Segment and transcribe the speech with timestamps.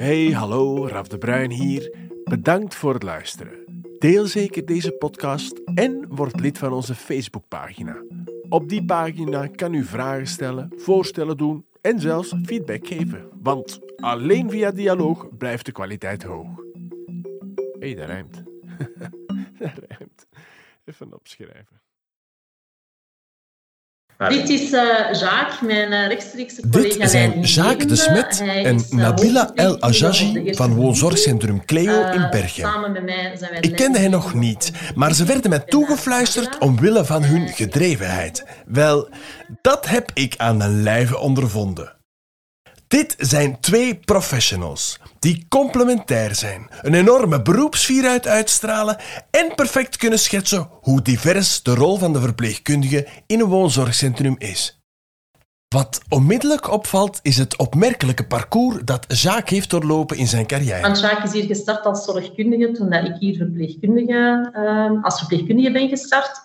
[0.00, 1.94] Hey, hallo, Raf de Bruin hier.
[2.24, 3.84] Bedankt voor het luisteren.
[3.98, 8.02] Deel zeker deze podcast en word lid van onze Facebookpagina.
[8.48, 13.28] Op die pagina kan u vragen stellen, voorstellen doen en zelfs feedback geven.
[13.42, 16.48] Want alleen via dialoog blijft de kwaliteit hoog.
[17.78, 18.42] Hey, dat rijmt.
[19.58, 20.26] dat rijmt.
[20.84, 21.80] Even opschrijven.
[24.28, 24.82] Dit is uh,
[25.12, 26.98] Jacques, mijn uh, rechtstreekse collega.
[26.98, 32.62] Dit zijn Jacques de Smet en uh, Nabila El Ajaji van woonzorgcentrum Cleo in Bergen.
[32.62, 36.58] Samen met mij zijn wij Ik kende hen nog niet, maar ze werden mij toegefluisterd
[36.58, 38.44] omwille van hun gedrevenheid.
[38.66, 39.08] Wel,
[39.60, 41.92] dat heb ik aan mijn lijve ondervonden.
[42.90, 48.96] Dit zijn twee professionals die complementair zijn, een enorme beroepsvier uit uitstralen
[49.30, 54.80] en perfect kunnen schetsen hoe divers de rol van de verpleegkundige in een woonzorgcentrum is.
[55.68, 60.82] Wat onmiddellijk opvalt is het opmerkelijke parcours dat Jacques heeft doorlopen in zijn carrière.
[60.82, 65.88] Want Jacques is hier gestart als zorgkundige toen ik hier verpleegkundige, uh, als verpleegkundige ben
[65.88, 66.40] gestart.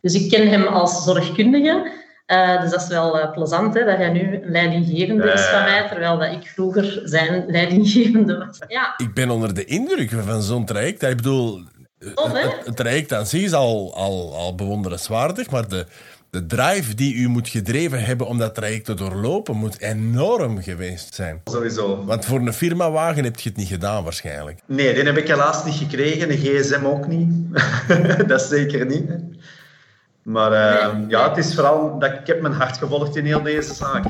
[0.00, 1.98] Dus ik ken hem als zorgkundige.
[2.30, 5.62] Uh, dus dat is wel uh, plezant, hè, dat hij nu een leidinggevende is van
[5.62, 8.58] mij, terwijl dat ik vroeger zijn leidinggevende was.
[8.68, 8.94] Ja.
[8.96, 11.02] Ik ben onder de indruk van zo'n traject.
[11.02, 11.60] Ik bedoel,
[12.14, 12.38] Tof, hè?
[12.38, 15.86] het, het traject aan zich is al, al, al bewonderenswaardig, maar de,
[16.30, 21.14] de drive die u moet gedreven hebben om dat traject te doorlopen, moet enorm geweest
[21.14, 21.40] zijn.
[21.44, 22.04] Sowieso.
[22.04, 24.60] Want voor een firmawagen heb je het niet gedaan, waarschijnlijk.
[24.66, 26.30] Nee, die heb ik helaas niet gekregen.
[26.30, 27.28] Een gsm ook niet.
[28.28, 29.10] dat zeker niet.
[30.22, 31.08] Maar uh, nee.
[31.08, 34.04] ja, het is vooral dat ik heb mijn hart gevolgd in heel deze zaak.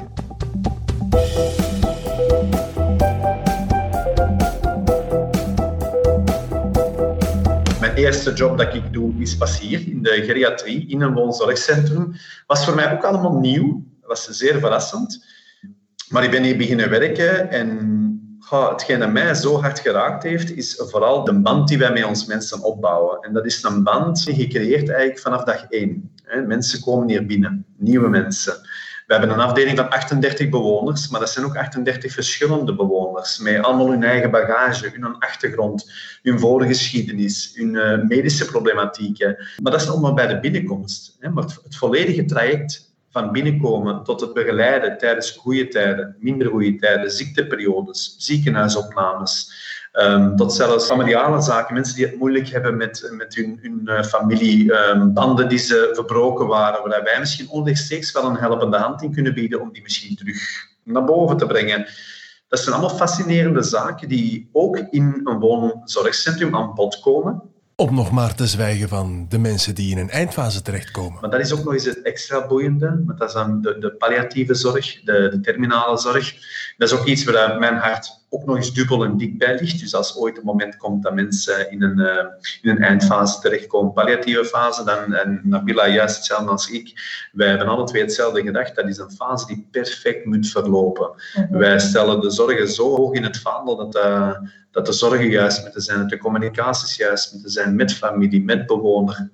[7.81, 12.15] Mijn eerste job dat ik doe is pas hier, in de geriatrie, in een woonzorgcentrum.
[12.47, 13.85] Was voor mij ook allemaal nieuw.
[14.01, 15.25] Dat was zeer verrassend.
[16.09, 18.10] Maar ik ben hier beginnen werken en
[18.49, 22.27] hetgeen dat mij zo hard geraakt heeft, is vooral de band die wij met ons
[22.27, 23.21] mensen opbouwen.
[23.21, 26.15] En dat is een band gecreëerd eigenlijk vanaf dag één.
[26.47, 28.55] Mensen komen hier binnen, nieuwe mensen.
[29.07, 33.63] We hebben een afdeling van 38 bewoners, maar dat zijn ook 38 verschillende bewoners, met
[33.63, 35.93] allemaal hun eigen bagage, hun achtergrond,
[36.23, 39.37] hun voorgeschiedenis, hun medische problematieken.
[39.63, 41.17] Maar dat is allemaal bij de binnenkomst.
[41.35, 47.11] Maar het volledige traject van binnenkomen tot het begeleiden tijdens goede tijden, minder goede tijden,
[47.11, 49.53] ziekteperiodes, ziekenhuisopnames,
[49.93, 54.03] um, tot zelfs familiale zaken, mensen die het moeilijk hebben met, met hun, hun uh,
[54.03, 59.03] familie, um, banden die ze verbroken waren, waar wij misschien onrechtstreeks wel een helpende hand
[59.03, 60.41] in kunnen bieden om die misschien terug
[60.85, 61.87] naar boven te brengen.
[62.49, 67.43] Dat zijn allemaal fascinerende zaken die ook in een woonzorgcentrum aan bod komen.
[67.81, 71.21] Om nog maar te zwijgen van de mensen die in een eindfase terechtkomen.
[71.21, 73.03] Maar dat is ook nog eens het extra boeiende.
[73.07, 76.35] Want dat is dan de, de palliatieve zorg, de, de, terminale zorg.
[76.77, 79.81] Dat is ook iets waar mijn hart ook nog eens dubbel en dik bij ligt.
[79.81, 82.25] Dus als ooit een moment komt dat mensen in een, uh,
[82.63, 86.93] in een eindfase terechtkomen, palliatieve fase, dan, en Nabila juist hetzelfde als ik,
[87.33, 88.75] wij hebben alle twee hetzelfde gedacht.
[88.77, 91.11] Dat is een fase die perfect moet verlopen.
[91.35, 91.59] Mm -hmm.
[91.59, 93.97] Wij stellen de zorgen zo hoog in het vaandel dat...
[93.97, 94.33] Uh,
[94.71, 98.67] dat de zorgen juist moeten zijn, dat de communicaties juist moeten zijn met familie, met
[98.67, 99.31] bewoner,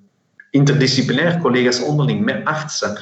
[0.50, 2.98] interdisciplinair, collega's onderling, met artsen.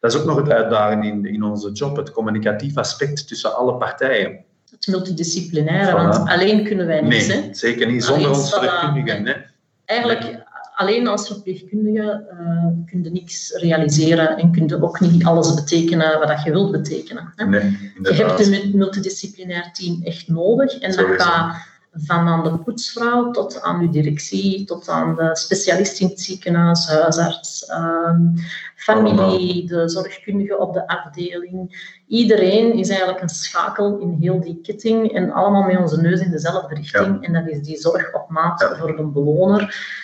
[0.00, 3.76] Dat is ook nog het uitdaging in, in onze job, het communicatief aspect tussen alle
[3.76, 4.44] partijen.
[4.70, 5.94] Het multidisciplinaire, voilà.
[5.94, 7.10] want alleen kunnen wij niet.
[7.10, 7.54] Nee, hè?
[7.54, 9.44] zeker niet, zonder alleen, ons verpleegkundigen.
[9.84, 10.38] Eigenlijk, nee.
[10.74, 16.18] alleen als verpleegkundige uh, kun je niks realiseren en kun je ook niet alles betekenen
[16.18, 17.32] wat je wilt betekenen.
[17.36, 17.46] Hè?
[17.46, 21.56] Nee, je hebt een multidisciplinair team echt nodig en dat gaat
[21.92, 26.88] van aan de poetsvrouw tot aan uw directie, tot aan de specialist in het ziekenhuis,
[26.88, 28.34] huisarts, um,
[28.76, 31.88] familie, de zorgkundige op de afdeling.
[32.08, 36.30] Iedereen is eigenlijk een schakel in heel die ketting en allemaal met onze neus in
[36.30, 37.18] dezelfde richting.
[37.20, 37.26] Ja.
[37.26, 38.76] En dat is die zorg op maat ja.
[38.76, 39.98] voor de bewoner.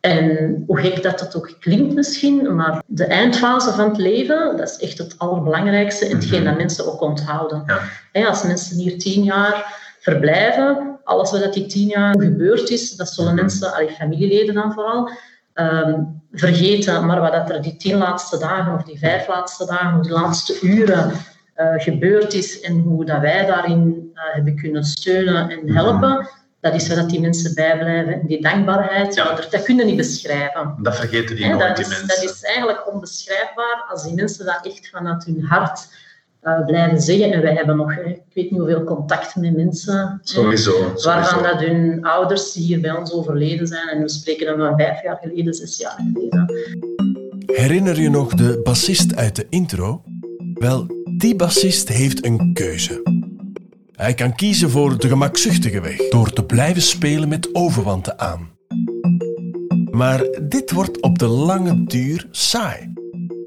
[0.00, 4.68] En hoe gek dat het ook klinkt misschien, maar de eindfase van het leven, dat
[4.68, 7.64] is echt het allerbelangrijkste en hetgeen dat mensen ook onthouden.
[8.12, 8.26] Ja.
[8.26, 13.34] Als mensen hier tien jaar verblijven, alles wat die tien jaar gebeurd is, dat zullen
[13.34, 15.10] mensen, allee, familieleden dan vooral,
[15.54, 17.06] um, vergeten.
[17.06, 20.12] Maar wat dat er die tien laatste dagen of die vijf laatste dagen of die
[20.12, 21.10] laatste uren
[21.56, 26.28] uh, gebeurd is en hoe dat wij daarin uh, hebben kunnen steunen en helpen,
[26.60, 28.14] dat is wat die mensen bijblijven.
[28.20, 29.24] En die dankbaarheid, Ja.
[29.24, 30.74] dat, dat kun je niet beschrijven.
[30.78, 32.08] Dat vergeten die nooit, dat, die is, mensen.
[32.08, 35.86] dat is eigenlijk onbeschrijfbaar als die mensen dat echt vanuit hun hart
[36.44, 37.32] uh, blijven zeggen.
[37.32, 40.20] En wij hebben nog, hè, ik weet niet hoeveel contact met mensen.
[40.22, 41.08] Sowieso, sowieso.
[41.08, 43.88] Waarvan dat hun ouders die hier bij ons overleden zijn.
[43.88, 46.52] En we spreken dan van vijf jaar geleden, zes jaar geleden.
[47.46, 50.02] Herinner je nog de bassist uit de intro?
[50.54, 50.86] Wel,
[51.16, 53.02] die bassist heeft een keuze.
[53.92, 58.48] Hij kan kiezen voor de gemakzuchtige weg door te blijven spelen met overwanten aan.
[59.90, 62.92] Maar dit wordt op de lange duur saai.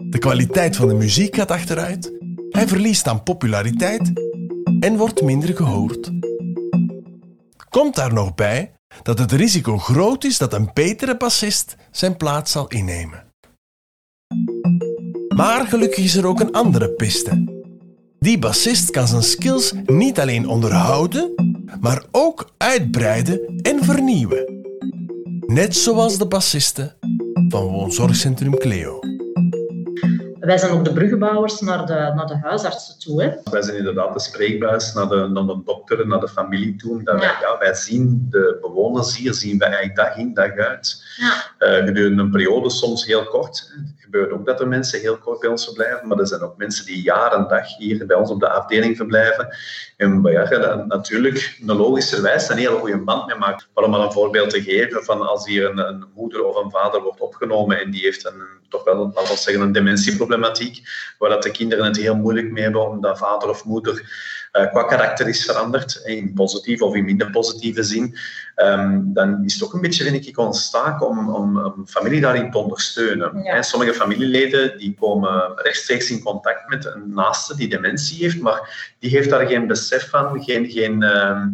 [0.10, 2.17] De kwaliteit van de muziek gaat achteruit,
[2.58, 4.12] hij verliest aan populariteit
[4.80, 6.12] en wordt minder gehoord.
[7.70, 8.72] Komt daar nog bij
[9.04, 13.26] dat het risico groot is dat een betere bassist zijn plaats zal innemen.
[15.36, 17.44] Maar gelukkig is er ook een andere piste.
[18.20, 21.34] Die bassist kan zijn skills niet alleen onderhouden,
[21.80, 24.64] maar ook uitbreiden en vernieuwen.
[25.46, 26.98] Net zoals de bassisten
[27.48, 29.17] van Woonzorgcentrum Cleo.
[30.48, 33.24] Wij zijn ook de bruggenbouwers naar de, naar de huisartsen toe.
[33.24, 33.30] Hè.
[33.52, 37.04] Wij zijn inderdaad de spreekbuis naar de, naar de dokter, naar de familie toe.
[37.04, 41.04] Dat Wij, ja, wij zien de bewoners hier, zien wij eigenlijk dag in, dag uit.
[41.18, 41.34] Ja.
[41.60, 43.72] Uh, gedurende een periode, soms heel kort.
[43.76, 46.58] Het gebeurt ook dat er mensen heel kort bij ons verblijven, maar er zijn ook
[46.58, 49.48] mensen die jaren dag hier bij ons op de afdeling verblijven.
[49.98, 53.70] En ja, natuurlijk, een logischerwijs, een hele goede band mee maakt.
[53.74, 56.72] Maar om maar een voorbeeld te geven, van als hier een, een moeder of een
[56.72, 60.82] vader wordt opgenomen en die heeft een, toch wel, laten we zeggen, een dementieproblematiek,
[61.18, 64.02] waar dat de kinderen het heel moeilijk mee hebben, omdat vader of moeder
[64.54, 68.18] uh, qua karakter is veranderd, in positieve of in minder positieve zin,
[68.56, 72.22] um, dan is het ook een beetje, vind ik, ons taak om, om, om familie
[72.22, 73.44] daarin te ondersteunen.
[73.44, 73.62] Ja.
[73.62, 79.10] Sommige familieleden die komen rechtstreeks in contact met een naaste die dementie heeft, maar die
[79.10, 81.46] heeft daar geen besef van, geen, geen, uh,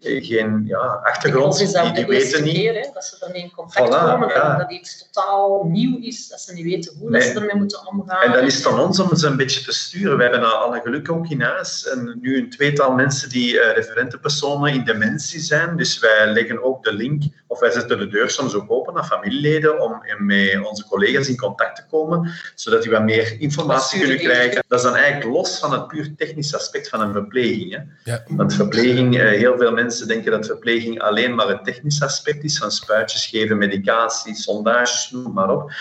[0.00, 1.58] geen ja, achtergrond.
[1.58, 2.54] Die, die weten niet.
[2.54, 4.56] Keer, dat ze ermee in contact voilà, komen, ja.
[4.56, 7.20] dat iets totaal nieuw is, dat ze niet weten hoe nee.
[7.20, 8.22] ze ermee moeten omgaan.
[8.22, 10.16] En dan is het aan ons om ze een beetje te sturen.
[10.16, 14.72] We hebben alle geluk ook in huis en nu een tweetal mensen die uh, referentenpersonen
[14.72, 15.76] in dementie zijn.
[15.76, 19.04] Dus wij leggen ook de link, of wij zetten de deur soms ook open naar
[19.04, 24.18] familieleden om met onze collega's in contact te komen, zodat die wat meer informatie kunnen
[24.18, 24.64] krijgen.
[24.68, 27.72] Dat is dan eigenlijk los van het puur technische aspect van een verpleging.
[27.72, 28.10] Hè.
[28.12, 28.22] Ja.
[28.28, 32.58] Want verpleging, uh, heel veel mensen denken dat verpleging alleen maar een technisch aspect is,
[32.58, 35.72] van spuitjes geven, medicatie, sondages, noem maar op.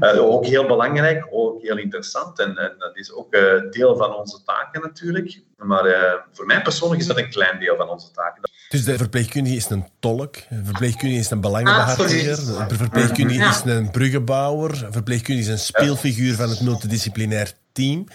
[0.00, 4.14] Uh, ook heel belangrijk, ook heel interessant en, en dat is ook uh, deel van
[4.14, 5.40] onze taken natuurlijk.
[5.56, 8.42] Maar uh, voor mij persoonlijk is dat een klein deel van onze taken.
[8.68, 13.50] Dus de verpleegkundige is een tolk, een verpleegkundige is een belangenbehartiger, ah, een verpleegkundige ja.
[13.50, 18.06] is een bruggenbouwer, een verpleegkundige is een speelfiguur van het multidisciplinair team.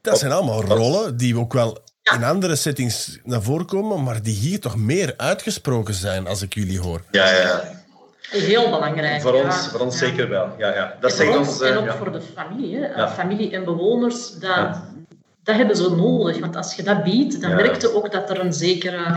[0.00, 4.34] Dat zijn allemaal rollen die ook wel in andere settings naar voren komen, maar die
[4.34, 7.02] hier toch meer uitgesproken zijn, als ik jullie hoor.
[7.10, 7.78] Ja, ja.
[8.30, 9.20] Heel belangrijk.
[9.22, 10.54] Voor ons, voor ons zeker wel.
[10.58, 10.96] Ja, ja.
[11.00, 12.76] Dat en, ons, en ook voor de familie.
[12.76, 13.08] Hè.
[13.08, 14.82] Familie en bewoners, dat,
[15.42, 16.38] dat hebben ze nodig.
[16.38, 19.16] Want als je dat biedt, dan merk je ook dat er een zekere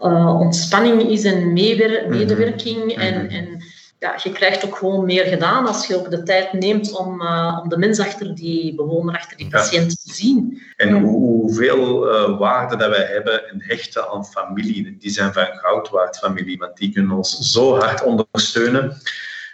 [0.00, 2.84] uh, ontspanning is en meewer medewerking.
[2.84, 3.00] Mm -hmm.
[3.00, 3.57] en, en
[3.98, 7.58] ja, je krijgt ook gewoon meer gedaan als je ook de tijd neemt om, uh,
[7.62, 9.96] om de mens achter die bewoner, achter die patiënt ja.
[10.04, 10.62] te zien.
[10.76, 15.44] En hoe, hoeveel uh, waarde dat wij hebben en hechten aan familie, die zijn van
[15.44, 18.96] goud waard familie, want die kunnen ons zo hard ondersteunen.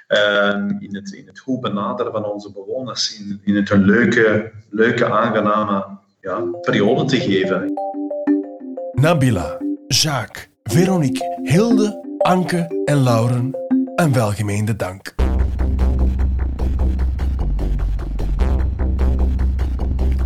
[0.08, 4.52] Uh, in, het, in het goed benaderen van onze bewoners, in, in het een leuke,
[4.70, 5.86] leuke aangename
[6.20, 7.72] ja, periode te geven.
[8.92, 13.63] Nabila, Jacques, Veronique, Hilde, Anke en Lauren
[13.94, 15.14] een welgemeende dank.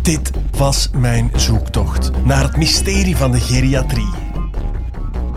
[0.01, 4.09] Dit was mijn zoektocht naar het mysterie van de geriatrie.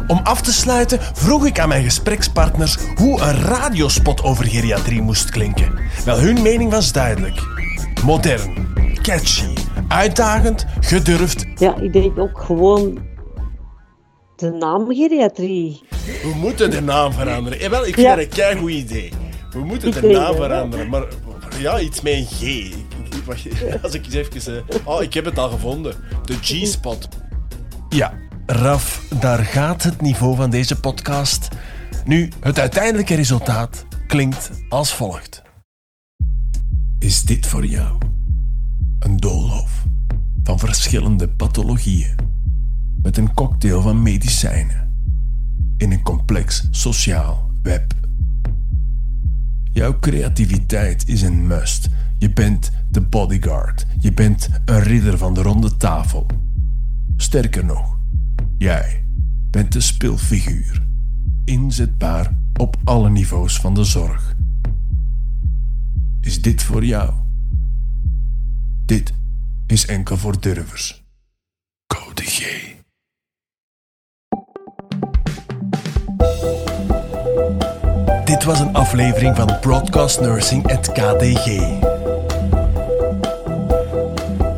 [0.07, 5.31] Om af te sluiten vroeg ik aan mijn gesprekspartners hoe een radiospot over geriatrie moest
[5.31, 5.79] klinken.
[6.05, 7.41] Wel, hun mening was duidelijk.
[8.05, 8.67] Modern,
[9.03, 9.55] catchy,
[9.89, 11.47] uitdagend, gedurfd.
[11.55, 12.99] Ja, ik denk ook gewoon
[14.37, 15.83] de naam geriatrie.
[16.05, 17.61] We moeten de naam veranderen.
[17.61, 18.15] Eh, wel, ik vind ja.
[18.15, 19.13] dat een kei goed idee.
[19.51, 20.89] We moeten de naam veranderen.
[20.89, 21.05] Maar
[21.59, 22.73] ja, iets met een G.
[23.83, 24.65] Als ik eens even...
[24.71, 25.95] Uh, oh, ik heb het al gevonden.
[26.25, 27.09] De G-spot.
[27.89, 28.15] Ja,
[28.47, 31.49] Raf, daar gaat het niveau van deze podcast.
[32.05, 35.43] Nu, het uiteindelijke resultaat klinkt als volgt.
[36.99, 37.99] Is dit voor jou
[38.99, 39.83] een doolhof
[40.43, 42.15] van verschillende pathologieën
[43.03, 44.82] met een cocktail van medicijnen
[45.83, 47.95] in een complex sociaal web.
[49.73, 51.89] Jouw creativiteit is een must.
[52.19, 53.87] Je bent de bodyguard.
[54.01, 56.27] Je bent een ridder van de ronde tafel.
[57.17, 57.99] Sterker nog,
[58.59, 59.05] jij
[59.51, 60.87] bent de speelfiguur.
[61.45, 64.37] Inzetbaar op alle niveaus van de zorg.
[66.21, 67.13] Is dit voor jou?
[68.85, 69.13] Dit
[69.67, 71.02] is enkel voor durvers.
[78.25, 81.61] Dit was een aflevering van Broadcast Nursing at KDG.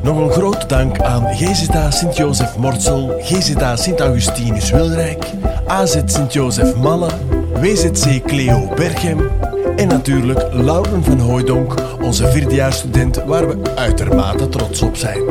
[0.02, 5.24] Nog een groot dank aan GZA Sint-Jozef Mortsel, GZA Sint-Augustinus Wilrijk,
[5.66, 7.08] AZ Sint-Jozef Malle,
[7.60, 9.30] WZC Cleo Berchem
[9.76, 15.22] en natuurlijk Lauren van Hooydonk, onze vierdejaarsstudent waar we uitermate trots op zijn.